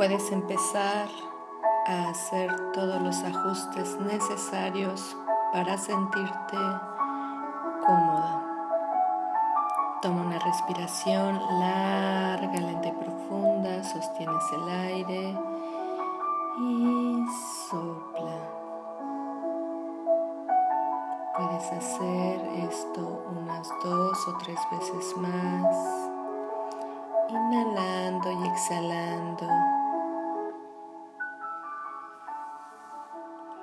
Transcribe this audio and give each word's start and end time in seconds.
puedes 0.00 0.32
empezar 0.32 1.08
a 1.86 2.08
hacer 2.08 2.50
todos 2.72 3.02
los 3.02 3.22
ajustes 3.22 3.98
necesarios 4.00 5.14
para 5.52 5.76
sentirte 5.76 6.56
cómoda. 7.86 8.42
Toma 10.00 10.22
una 10.22 10.38
respiración 10.38 11.38
larga, 11.60 12.60
lenta 12.60 12.88
y 12.88 12.92
profunda, 12.92 13.84
sostienes 13.84 14.42
el 14.54 14.68
aire 14.70 15.49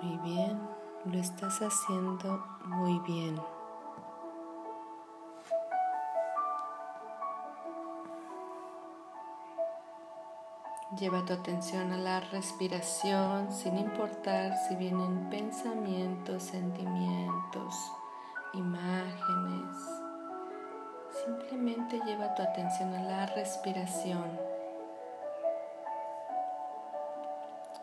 Muy 0.07 0.17
bien, 0.19 0.57
lo 1.03 1.19
estás 1.19 1.59
haciendo 1.59 2.41
muy 2.63 2.97
bien. 2.99 3.37
Lleva 10.97 11.25
tu 11.25 11.33
atención 11.33 11.91
a 11.91 11.97
la 11.97 12.21
respiración 12.21 13.51
sin 13.51 13.77
importar 13.77 14.55
si 14.69 14.77
vienen 14.77 15.29
pensamientos, 15.29 16.41
sentimientos, 16.43 17.75
imágenes. 18.53 19.75
Simplemente 21.25 21.99
lleva 22.05 22.33
tu 22.33 22.43
atención 22.43 22.93
a 22.93 23.03
la 23.03 23.25
respiración. 23.25 24.39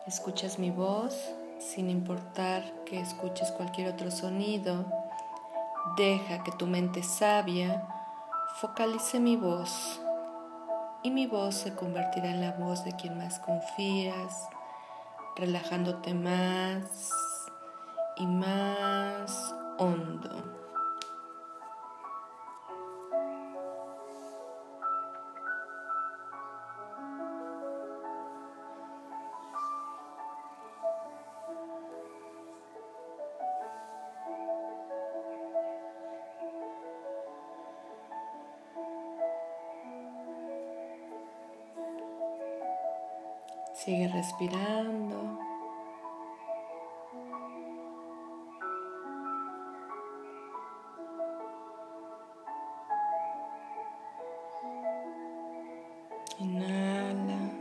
Escuchas 0.07 0.57
mi 0.57 0.71
voz 0.71 1.35
sin 1.59 1.89
importar 1.89 2.63
que 2.85 2.99
escuches 2.99 3.51
cualquier 3.51 3.93
otro 3.93 4.11
sonido. 4.11 4.85
Deja 5.97 6.43
que 6.43 6.51
tu 6.51 6.67
mente 6.67 7.03
sabia 7.03 7.87
focalice 8.61 9.19
mi 9.19 9.35
voz 9.35 10.01
y 11.03 11.11
mi 11.11 11.27
voz 11.27 11.55
se 11.55 11.75
convertirá 11.75 12.31
en 12.31 12.41
la 12.41 12.53
voz 12.53 12.85
de 12.85 12.93
quien 12.93 13.17
más 13.17 13.39
confías, 13.39 14.47
relajándote 15.35 16.13
más 16.13 17.11
y 18.15 18.25
más 18.25 19.53
hondo. 19.77 20.64
Sigue 43.85 44.07
respirando. 44.07 45.37
Inhala, 56.39 57.51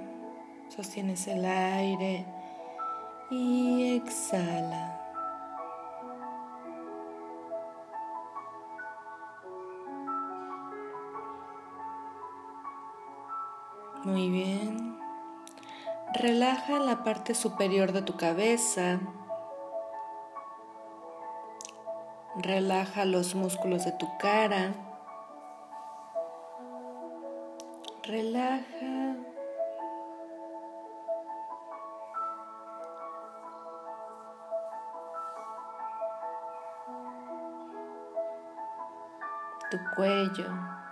sostienes 0.74 1.28
el 1.28 1.44
aire 1.44 2.24
y 3.30 3.96
exhala. 3.96 4.98
Muy 14.04 14.30
bien. 14.30 14.93
Relaja 16.20 16.78
la 16.78 17.02
parte 17.02 17.34
superior 17.34 17.90
de 17.90 18.00
tu 18.00 18.16
cabeza. 18.16 19.00
Relaja 22.36 23.04
los 23.04 23.34
músculos 23.34 23.84
de 23.84 23.92
tu 23.92 24.06
cara. 24.18 24.72
Relaja 28.04 29.16
tu 39.68 39.78
cuello. 39.96 40.83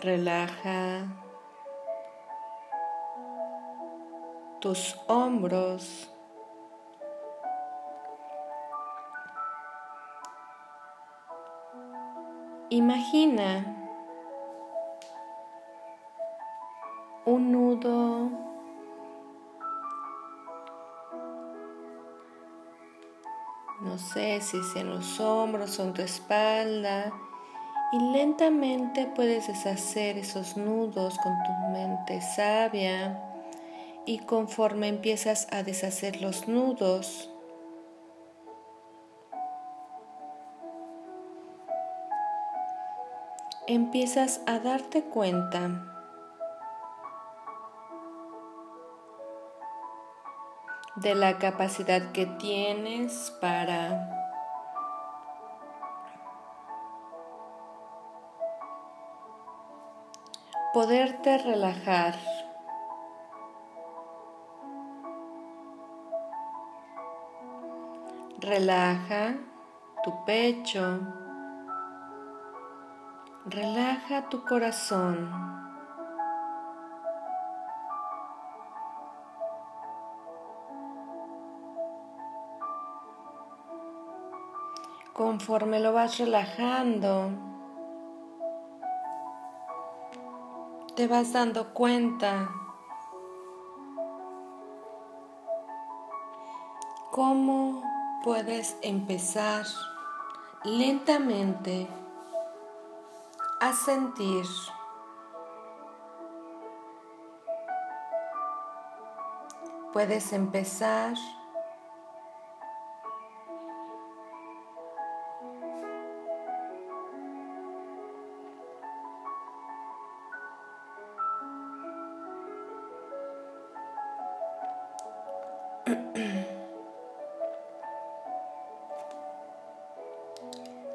Relaja 0.00 1.04
tus 4.58 4.96
hombros. 5.08 6.10
Imagina 12.70 13.76
un 17.26 17.52
nudo 17.52 18.30
no 23.82 23.98
sé 23.98 24.40
si 24.40 24.56
es 24.56 24.76
en 24.76 24.88
los 24.88 25.20
hombros 25.20 25.78
o 25.78 25.82
en 25.82 25.92
tu 25.92 26.00
espalda 26.00 27.12
y 27.92 27.98
lentamente 27.98 29.10
puedes 29.14 29.48
deshacer 29.48 30.16
esos 30.18 30.56
nudos 30.56 31.18
con 31.18 31.32
tu 31.42 31.52
mente 31.72 32.20
sabia. 32.20 33.20
Y 34.06 34.20
conforme 34.20 34.88
empiezas 34.88 35.48
a 35.52 35.62
deshacer 35.62 36.20
los 36.20 36.48
nudos, 36.48 37.30
empiezas 43.66 44.40
a 44.46 44.58
darte 44.58 45.02
cuenta 45.02 45.86
de 50.96 51.14
la 51.14 51.38
capacidad 51.38 52.12
que 52.12 52.26
tienes 52.26 53.32
para 53.40 54.19
poderte 60.72 61.36
relajar. 61.38 62.14
Relaja 68.38 69.34
tu 70.04 70.24
pecho. 70.24 71.00
Relaja 73.46 74.28
tu 74.28 74.44
corazón. 74.44 75.60
Conforme 85.12 85.80
lo 85.80 85.92
vas 85.92 86.16
relajando, 86.18 87.49
te 91.00 91.06
vas 91.06 91.32
dando 91.32 91.72
cuenta 91.72 92.50
cómo 97.10 97.82
puedes 98.22 98.76
empezar 98.82 99.64
lentamente 100.62 101.88
a 103.62 103.72
sentir 103.72 104.44
puedes 109.94 110.34
empezar 110.34 111.14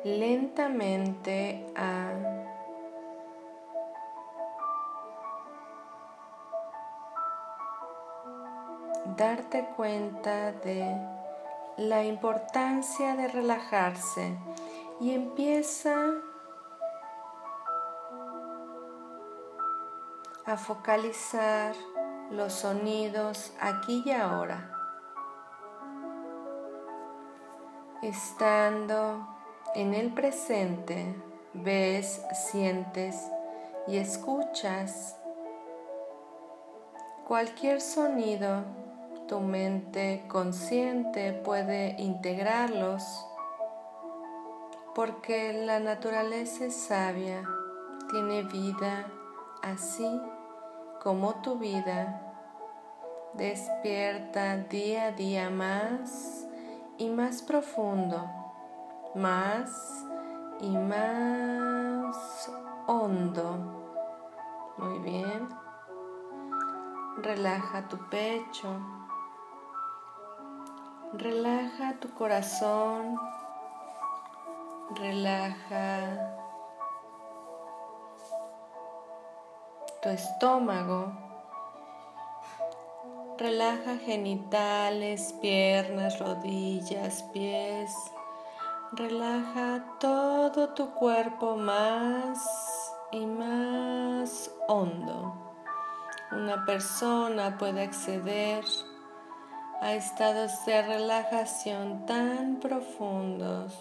lentamente 0.05 1.65
a 1.75 2.11
darte 9.17 9.65
cuenta 9.75 10.51
de 10.51 10.95
la 11.77 12.03
importancia 12.03 13.15
de 13.15 13.27
relajarse 13.29 14.37
y 15.01 15.11
empieza 15.11 16.11
a 20.45 20.57
focalizar 20.57 21.73
los 22.29 22.53
sonidos 22.53 23.53
aquí 23.59 24.03
y 24.05 24.11
ahora. 24.11 24.74
Estando 28.05 29.27
en 29.73 29.95
el 29.95 30.13
presente, 30.13 31.15
ves, 31.55 32.21
sientes 32.51 33.31
y 33.87 33.97
escuchas 33.97 35.17
cualquier 37.27 37.81
sonido, 37.81 38.63
tu 39.27 39.39
mente 39.39 40.23
consciente 40.27 41.33
puede 41.33 41.99
integrarlos 41.99 43.25
porque 44.93 45.53
la 45.65 45.79
naturaleza 45.79 46.65
es 46.65 46.75
sabia, 46.75 47.43
tiene 48.11 48.43
vida 48.43 49.07
así 49.63 50.21
como 51.01 51.41
tu 51.41 51.57
vida. 51.57 52.21
Despierta 53.33 54.57
día 54.57 55.07
a 55.07 55.11
día 55.11 55.49
más 55.49 56.44
y 56.97 57.09
más 57.09 57.41
profundo, 57.41 58.29
más 59.15 60.05
y 60.61 60.69
más 60.69 62.51
hondo. 62.87 63.57
Muy 64.77 64.99
bien. 64.99 65.49
Relaja 67.17 67.87
tu 67.87 67.97
pecho. 68.09 68.69
Relaja 71.13 71.93
tu 71.99 72.13
corazón. 72.13 73.19
Relaja 74.95 76.31
tu 80.01 80.09
estómago. 80.09 81.24
Relaja 83.37 83.97
genitales, 83.97 85.33
piernas, 85.41 86.19
rodillas, 86.19 87.23
pies. 87.33 87.91
Relaja 88.93 89.97
todo 89.99 90.69
tu 90.69 90.91
cuerpo 90.91 91.57
más 91.57 92.39
y 93.11 93.25
más 93.25 94.51
hondo. 94.67 95.33
Una 96.31 96.65
persona 96.65 97.57
puede 97.57 97.83
acceder 97.83 98.63
a 99.81 99.93
estados 99.93 100.65
de 100.65 100.81
relajación 100.81 102.05
tan 102.05 102.59
profundos 102.61 103.77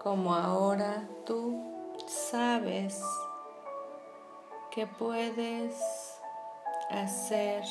como 0.00 0.34
ahora 0.34 1.08
tú 1.26 1.60
sabes 2.06 3.02
que 4.70 4.86
puedes 4.86 5.74
hacer. 6.90 7.64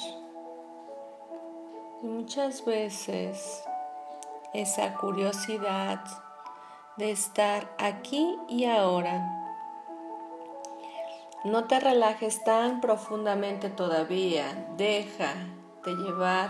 Y 2.02 2.08
muchas 2.08 2.64
veces 2.64 3.64
esa 4.54 4.96
curiosidad 4.96 6.00
de 6.98 7.12
estar 7.12 7.70
aquí 7.78 8.38
y 8.48 8.66
ahora. 8.66 9.40
No 11.44 11.66
te 11.66 11.80
relajes 11.80 12.44
tan 12.44 12.82
profundamente 12.82 13.70
todavía. 13.70 14.68
Deja 14.78 15.34
de 15.86 15.94
llevar 15.96 16.50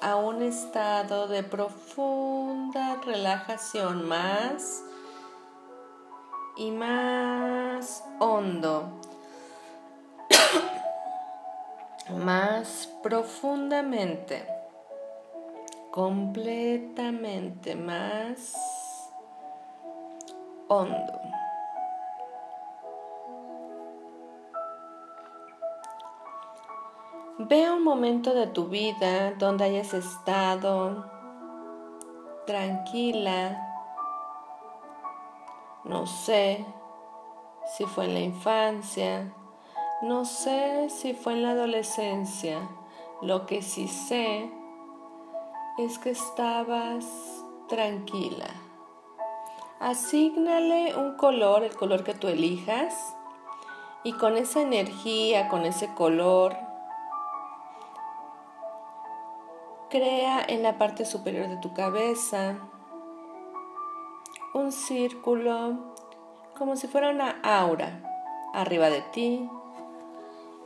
a 0.00 0.16
un 0.16 0.42
estado 0.42 1.26
de 1.26 1.42
profunda 1.42 2.96
relajación 3.04 4.06
más 4.06 4.82
y 6.56 6.70
más 6.70 8.04
hondo 8.20 9.00
más 12.16 12.88
profundamente, 13.02 14.57
completamente 15.90 17.74
más 17.74 18.54
hondo. 20.68 21.20
Ve 27.38 27.70
un 27.70 27.84
momento 27.84 28.34
de 28.34 28.48
tu 28.48 28.66
vida 28.66 29.32
donde 29.34 29.64
hayas 29.64 29.94
estado 29.94 31.08
tranquila, 32.46 33.64
no 35.84 36.06
sé 36.06 36.66
si 37.76 37.84
fue 37.84 38.06
en 38.06 38.14
la 38.14 38.20
infancia, 38.20 39.32
no 40.02 40.24
sé 40.24 40.90
si 40.90 41.14
fue 41.14 41.34
en 41.34 41.42
la 41.42 41.50
adolescencia, 41.50 42.68
lo 43.22 43.46
que 43.46 43.62
sí 43.62 43.86
sé 43.86 44.50
es 45.78 45.98
que 45.98 46.10
estabas 46.10 47.04
tranquila. 47.68 48.48
Asígnale 49.80 50.96
un 50.96 51.16
color, 51.16 51.62
el 51.62 51.74
color 51.76 52.02
que 52.02 52.14
tú 52.14 52.26
elijas, 52.26 53.14
y 54.02 54.12
con 54.14 54.36
esa 54.36 54.60
energía, 54.60 55.48
con 55.48 55.64
ese 55.64 55.94
color, 55.94 56.56
crea 59.88 60.44
en 60.46 60.62
la 60.62 60.78
parte 60.78 61.04
superior 61.04 61.48
de 61.48 61.56
tu 61.56 61.72
cabeza 61.72 62.58
un 64.52 64.72
círculo 64.72 65.94
como 66.58 66.76
si 66.76 66.88
fuera 66.88 67.10
una 67.10 67.40
aura 67.42 68.02
arriba 68.52 68.90
de 68.90 69.02
ti, 69.12 69.48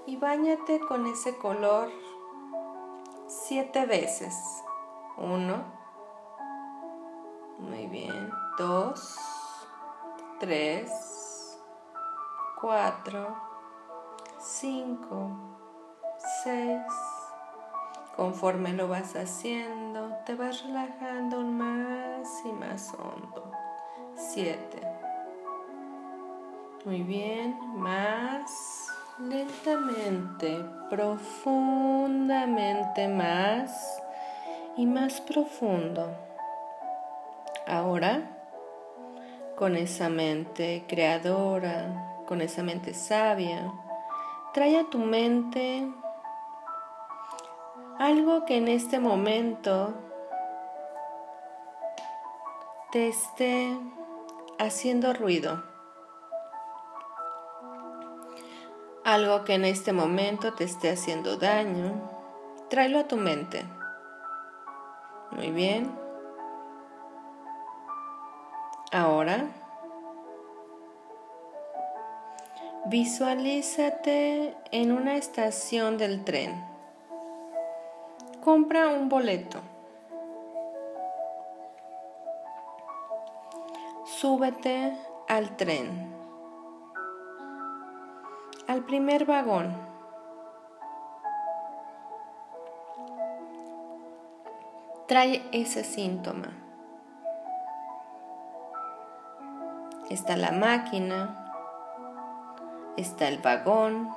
y 0.06 0.16
báñate 0.16 0.80
con 0.80 1.06
ese 1.06 1.36
color 1.36 1.90
siete 3.28 3.86
veces. 3.86 4.61
Uno, 5.16 5.62
muy 7.58 7.86
bien, 7.86 8.30
dos, 8.58 9.16
tres, 10.40 10.90
cuatro, 12.60 13.36
cinco, 14.38 15.30
seis. 16.42 16.82
Conforme 18.16 18.72
lo 18.72 18.88
vas 18.88 19.14
haciendo, 19.16 20.16
te 20.26 20.34
vas 20.34 20.64
relajando 20.64 21.42
más 21.42 22.42
y 22.44 22.52
más 22.52 22.92
hondo. 22.94 23.52
Siete. 24.16 24.82
Muy 26.84 27.02
bien, 27.02 27.56
más 27.78 28.88
lentamente, 29.18 30.64
profundamente 30.90 33.08
más 33.08 34.01
y 34.76 34.86
más 34.86 35.20
profundo. 35.20 36.16
Ahora, 37.66 38.22
con 39.56 39.76
esa 39.76 40.08
mente 40.08 40.84
creadora, 40.88 42.22
con 42.26 42.40
esa 42.40 42.62
mente 42.62 42.94
sabia, 42.94 43.72
trae 44.54 44.78
a 44.78 44.84
tu 44.84 44.98
mente 44.98 45.86
algo 47.98 48.44
que 48.44 48.56
en 48.56 48.68
este 48.68 48.98
momento 48.98 49.94
te 52.90 53.08
esté 53.08 53.76
haciendo 54.58 55.12
ruido. 55.12 55.72
algo 59.04 59.44
que 59.44 59.54
en 59.54 59.64
este 59.64 59.92
momento 59.92 60.52
te 60.54 60.64
esté 60.64 60.90
haciendo 60.90 61.36
daño, 61.36 62.00
tráelo 62.70 63.00
a 63.00 63.08
tu 63.08 63.16
mente. 63.16 63.64
Muy 65.36 65.50
bien. 65.50 65.90
Ahora, 68.92 69.46
visualízate 72.86 74.54
en 74.70 74.92
una 74.92 75.16
estación 75.16 75.98
del 75.98 76.24
tren. 76.24 76.64
Compra 78.44 78.88
un 78.88 79.08
boleto. 79.08 79.60
Súbete 84.04 84.92
al 85.28 85.56
tren 85.56 86.12
al 88.72 88.84
primer 88.84 89.26
vagón. 89.26 89.91
Trae 95.12 95.46
ese 95.52 95.84
síntoma. 95.84 96.48
está 100.08 100.38
la 100.38 100.52
máquina, 100.52 101.52
está 102.96 103.28
el 103.28 103.36
vagón, 103.36 104.08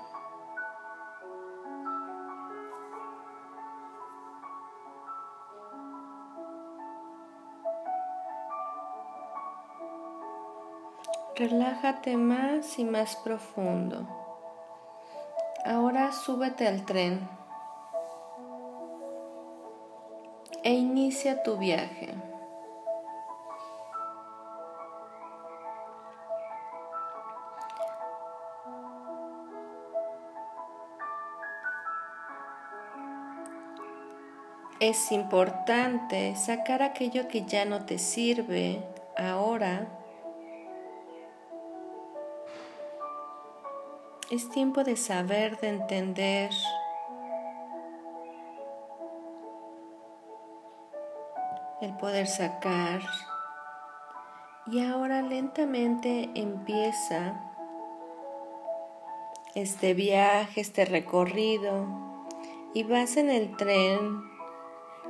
Relájate 11.36 12.16
más 12.16 12.80
y 12.80 12.86
más 12.86 13.18
profundo. 13.18 14.08
Ahora 15.66 16.14
súbete 16.14 16.66
al 16.66 16.86
tren 16.86 17.45
e 20.66 20.74
inicia 20.74 21.44
tu 21.44 21.58
viaje. 21.58 22.10
Es 34.80 35.12
importante 35.12 36.36
sacar 36.36 36.82
aquello 36.82 37.28
que 37.28 37.46
ya 37.46 37.64
no 37.66 37.86
te 37.86 37.98
sirve 37.98 38.84
ahora 39.16 39.88
Es 44.32 44.50
tiempo 44.50 44.84
de 44.84 44.98
saber, 44.98 45.60
de 45.60 45.70
entender. 45.70 46.50
Poder 51.98 52.28
sacar. 52.28 53.02
Y 54.68 54.84
ahora 54.84 55.22
lentamente 55.22 56.30
empieza 56.36 57.40
este 59.54 59.94
viaje, 59.94 60.62
este 60.62 60.86
recorrido. 60.86 61.86
Y 62.74 62.84
vas 62.84 63.18
en 63.18 63.30
el 63.30 63.56
tren 63.56 64.22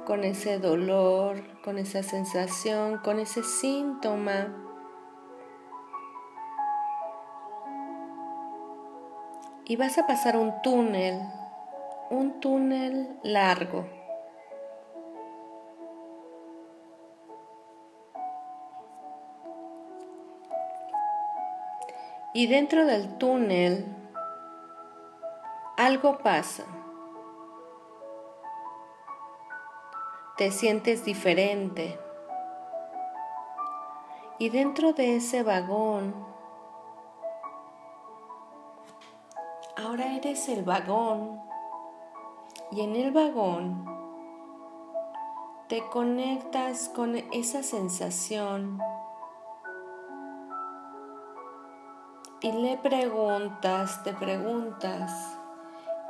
con 0.05 0.23
ese 0.23 0.59
dolor, 0.59 1.41
con 1.63 1.77
esa 1.77 2.03
sensación, 2.03 2.99
con 2.99 3.19
ese 3.19 3.43
síntoma 3.43 4.65
y 9.67 9.75
vas 9.77 9.97
a 9.97 10.05
pasar 10.05 10.37
un 10.37 10.61
túnel, 10.61 11.19
un 12.11 12.39
túnel 12.39 13.19
largo. 13.23 13.87
Y 22.35 22.47
dentro 22.47 22.85
del 22.85 23.17
túnel 23.17 23.85
algo 25.77 26.17
pasa. 26.17 26.65
Te 30.35 30.51
sientes 30.51 31.05
diferente. 31.05 31.97
Y 34.37 34.49
dentro 34.49 34.91
de 34.91 35.15
ese 35.15 35.43
vagón 35.43 36.13
Ahora 39.77 40.13
eres 40.15 40.49
el 40.49 40.63
vagón 40.63 41.39
y 42.71 42.81
en 42.81 42.97
el 42.97 43.11
vagón 43.11 43.85
te 45.69 45.87
conectas 45.89 46.89
con 46.89 47.15
esa 47.15 47.63
sensación 47.63 48.81
y 52.45 52.51
le 52.51 52.77
preguntas, 52.77 54.03
te 54.03 54.13
preguntas, 54.13 55.11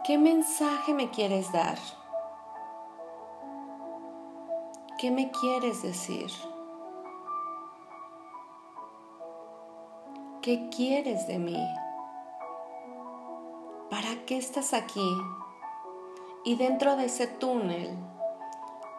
¿qué 0.04 0.18
mensaje 0.18 0.94
me 0.94 1.10
quieres 1.10 1.50
dar? 1.54 1.77
¿Qué 4.98 5.12
me 5.12 5.32
quieres 5.32 5.82
decir? 5.82 6.30
¿Qué 10.42 10.68
quieres 10.75 11.25
de 11.25 11.39
mí? 11.39 11.65
¿para 13.89 14.25
qué 14.25 14.38
estás 14.38 14.74
aquí? 14.74 15.10
Y 16.44 16.58
dentro 16.58 16.98
de 16.98 17.06
ese 17.06 17.27
túnel, 17.27 17.98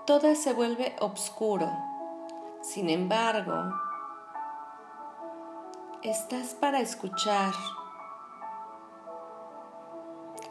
todo 0.06 0.34
se 0.34 0.54
vuelve 0.54 0.96
oscuro. 1.00 1.70
Sin 2.62 2.88
embargo, 2.88 3.74
estás 6.10 6.54
para 6.54 6.80
escuchar 6.80 7.52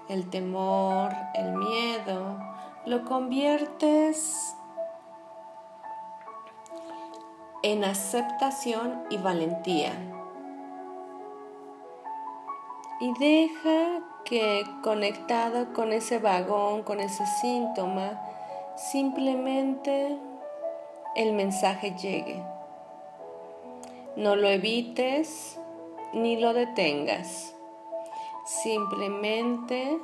el 0.10 0.30
temor, 0.30 1.12
el 1.34 1.54
miedo, 1.54 2.38
lo 2.86 3.06
conviertes 3.06 4.56
en 7.64 7.84
aceptación 7.84 9.04
y 9.10 9.18
valentía. 9.18 9.94
Y 13.00 13.14
deja 13.18 14.02
que 14.26 14.64
conectado 14.84 15.74
con 15.74 15.94
ese 15.94 16.20
vagón, 16.20 16.84
con 16.84 17.00
ese 17.00 17.26
síntoma, 17.42 18.22
simplemente 18.76 20.18
el 21.16 21.34
mensaje 21.34 21.92
llegue. 21.92 22.55
No 24.16 24.36
lo 24.36 24.48
evites 24.48 25.60
ni 26.14 26.40
lo 26.40 26.54
detengas. 26.54 27.54
Simplemente 28.46 30.00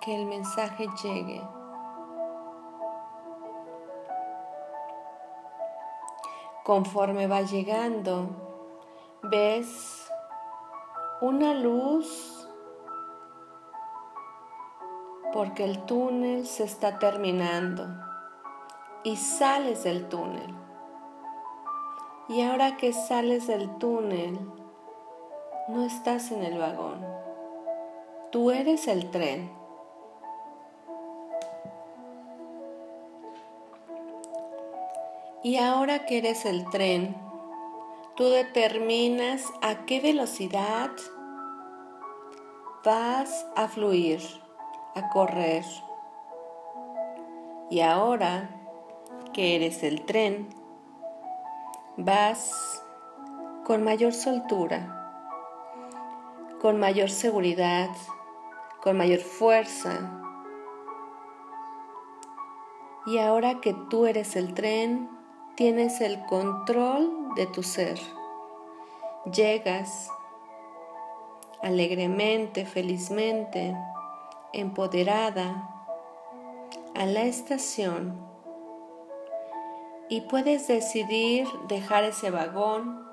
que 0.00 0.14
el 0.14 0.26
mensaje 0.26 0.86
llegue. 1.02 1.42
Conforme 6.62 7.26
va 7.26 7.42
llegando, 7.42 8.28
ves 9.22 10.08
una 11.20 11.54
luz 11.54 12.48
porque 15.32 15.64
el 15.64 15.84
túnel 15.86 16.46
se 16.46 16.64
está 16.64 16.98
terminando 16.98 17.86
y 19.02 19.16
sales 19.16 19.84
del 19.84 20.08
túnel. 20.08 20.65
Y 22.28 22.42
ahora 22.42 22.76
que 22.76 22.92
sales 22.92 23.46
del 23.46 23.78
túnel, 23.78 24.36
no 25.68 25.84
estás 25.84 26.32
en 26.32 26.42
el 26.42 26.58
vagón. 26.58 27.06
Tú 28.32 28.50
eres 28.50 28.88
el 28.88 29.10
tren. 29.10 29.50
Y 35.44 35.58
ahora 35.58 36.04
que 36.06 36.18
eres 36.18 36.44
el 36.44 36.68
tren, 36.70 37.16
tú 38.16 38.24
determinas 38.24 39.44
a 39.62 39.86
qué 39.86 40.00
velocidad 40.00 40.90
vas 42.84 43.46
a 43.54 43.68
fluir 43.68 44.20
a 44.96 45.08
correr. 45.10 45.64
Y 47.70 47.80
ahora 47.80 48.50
que 49.32 49.54
eres 49.54 49.84
el 49.84 50.04
tren, 50.04 50.48
vas 51.96 52.84
con 53.64 53.82
mayor 53.82 54.12
soltura, 54.12 54.92
con 56.60 56.78
mayor 56.78 57.08
seguridad, 57.08 57.88
con 58.82 58.98
mayor 58.98 59.20
fuerza. 59.20 60.22
Y 63.06 63.18
ahora 63.18 63.60
que 63.60 63.74
tú 63.88 64.06
eres 64.06 64.36
el 64.36 64.52
tren, 64.52 65.08
tienes 65.54 66.00
el 66.02 66.22
control 66.26 67.34
de 67.34 67.46
tu 67.46 67.62
ser. 67.62 67.98
Llegas 69.32 70.10
alegremente, 71.62 72.66
felizmente, 72.66 73.74
empoderada 74.52 75.70
a 76.94 77.06
la 77.06 77.22
estación 77.22 78.35
y 80.08 80.22
puedes 80.22 80.68
decidir 80.68 81.46
dejar 81.68 82.04
ese 82.04 82.30
vagón 82.30 83.06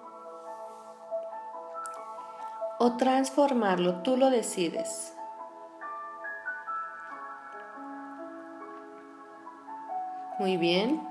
o 2.80 2.98
transformarlo, 2.98 4.02
tú 4.04 4.18
lo 4.18 4.30
decides. 4.30 5.16
Muy 10.40 10.58
bien, 10.58 11.02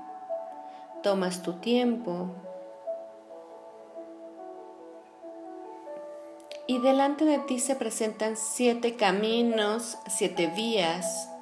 tomas 1.01 1.41
tu 1.41 1.53
tiempo 1.53 2.29
y 6.67 6.79
delante 6.79 7.25
de 7.25 7.39
ti 7.39 7.59
se 7.59 7.75
presentan 7.75 8.37
siete 8.37 8.95
caminos, 8.95 9.97
siete 10.07 10.47
vías. 10.47 11.32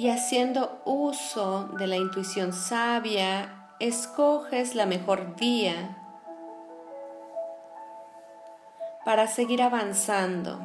Y 0.00 0.08
haciendo 0.08 0.80
uso 0.86 1.68
de 1.78 1.86
la 1.86 1.98
intuición 1.98 2.54
sabia 2.54 3.74
escoges 3.80 4.74
la 4.74 4.86
mejor 4.86 5.36
vía 5.36 5.98
para 9.04 9.26
seguir 9.26 9.60
avanzando, 9.60 10.58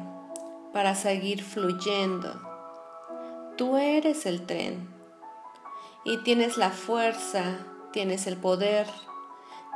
para 0.72 0.94
seguir 0.94 1.42
fluyendo. 1.42 2.32
Tú 3.58 3.76
eres 3.76 4.24
el 4.24 4.46
tren 4.46 4.88
y 6.02 6.16
tienes 6.22 6.56
la 6.56 6.70
fuerza, 6.70 7.58
tienes 7.92 8.26
el 8.26 8.38
poder 8.38 8.86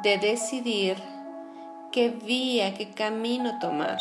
de 0.02 0.16
decidir 0.16 0.96
qué 1.92 2.08
vía, 2.08 2.72
qué 2.72 2.94
camino 2.94 3.58
tomar. 3.58 3.98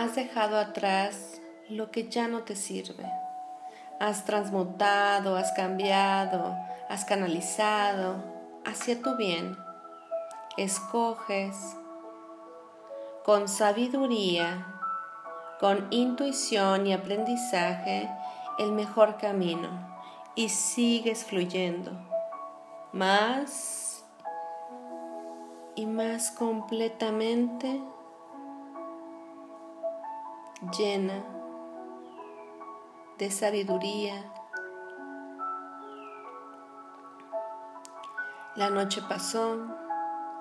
Has 0.00 0.14
dejado 0.14 0.58
atrás 0.58 1.42
lo 1.68 1.90
que 1.90 2.08
ya 2.08 2.26
no 2.26 2.44
te 2.44 2.56
sirve. 2.56 3.04
Has 3.98 4.24
transmutado, 4.24 5.36
has 5.36 5.52
cambiado, 5.52 6.56
has 6.88 7.04
canalizado 7.04 8.14
hacia 8.64 9.02
tu 9.02 9.14
bien. 9.18 9.58
Escoges 10.56 11.76
con 13.26 13.46
sabiduría, 13.46 14.66
con 15.60 15.86
intuición 15.90 16.86
y 16.86 16.94
aprendizaje 16.94 18.08
el 18.58 18.72
mejor 18.72 19.18
camino 19.18 19.68
y 20.34 20.48
sigues 20.48 21.26
fluyendo 21.26 21.92
más 22.94 24.02
y 25.74 25.84
más 25.84 26.30
completamente 26.30 27.82
llena 30.76 31.24
de 33.18 33.30
sabiduría. 33.30 34.32
La 38.56 38.68
noche 38.68 39.00
pasó, 39.08 39.56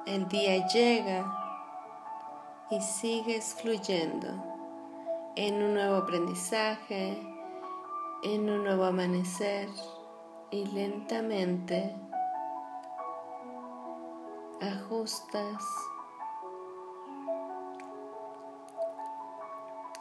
el 0.05 0.27
día 0.27 0.67
llega 0.67 1.25
y 2.69 2.81
sigues 2.81 3.55
fluyendo 3.55 4.27
en 5.35 5.63
un 5.63 5.73
nuevo 5.73 5.97
aprendizaje, 5.97 7.17
en 8.23 8.49
un 8.49 8.63
nuevo 8.63 8.83
amanecer 8.83 9.69
y 10.51 10.65
lentamente 10.65 11.95
ajustas 14.61 15.63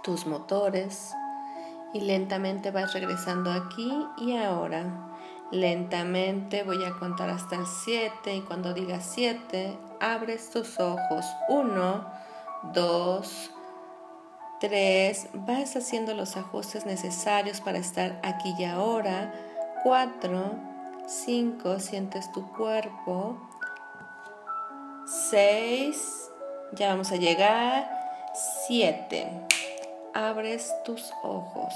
tus 0.09 0.25
motores 0.25 1.13
y 1.93 2.01
lentamente 2.01 2.71
vas 2.71 2.95
regresando 2.95 3.53
aquí 3.53 3.93
y 4.17 4.35
ahora. 4.39 4.87
Lentamente 5.51 6.63
voy 6.63 6.83
a 6.87 6.99
contar 6.99 7.29
hasta 7.29 7.57
el 7.57 7.67
7 7.67 8.37
y 8.37 8.41
cuando 8.41 8.73
diga 8.73 9.03
7 9.03 9.77
abres 10.01 10.49
tus 10.49 10.81
ojos. 10.81 11.27
1, 11.51 12.07
2, 12.73 13.51
3. 14.61 15.29
Vas 15.35 15.77
haciendo 15.77 16.15
los 16.15 16.39
ajustes 16.39 16.87
necesarios 16.87 17.61
para 17.61 17.77
estar 17.77 18.19
aquí 18.25 18.55
y 18.59 18.65
ahora. 18.65 19.35
4, 19.83 20.53
5. 21.07 21.81
Sientes 21.81 22.33
tu 22.33 22.51
cuerpo. 22.53 23.37
6. 25.31 26.31
Ya 26.73 26.89
vamos 26.89 27.13
a 27.13 27.17
llegar. 27.17 27.91
7 28.67 29.58
abres 30.19 30.75
tus 30.85 31.13
ojos. 31.23 31.75